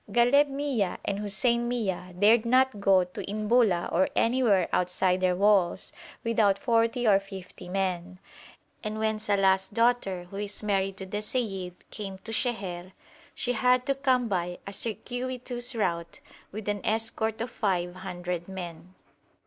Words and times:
Ghaleb 0.11 0.47
Mia 0.47 0.97
and 1.05 1.19
Hussein 1.19 1.67
Mia 1.67 2.11
dared 2.17 2.43
not 2.43 2.79
go 2.79 3.03
to 3.03 3.23
Inbula 3.23 3.87
or 3.93 4.09
anywhere 4.15 4.67
outside 4.73 5.21
their 5.21 5.35
walls 5.35 5.91
without 6.23 6.57
forty 6.57 7.07
or 7.07 7.19
fifty 7.19 7.69
men, 7.69 8.17
and 8.83 8.97
when 8.97 9.19
Salàh's 9.19 9.69
daughter, 9.69 10.23
who 10.31 10.37
is 10.37 10.63
married 10.63 10.97
to 10.97 11.05
the 11.05 11.21
seyyid, 11.21 11.73
came 11.91 12.17
to 12.23 12.31
Sheher, 12.31 12.93
she 13.35 13.53
had 13.53 13.85
to 13.85 13.93
come 13.93 14.27
by 14.27 14.57
a 14.65 14.73
circuitous 14.73 15.75
route, 15.75 16.19
with 16.51 16.67
an 16.67 16.81
escort 16.83 17.39
of 17.39 17.51
five 17.51 17.93
hundred 17.97 18.47
men. 18.47 18.95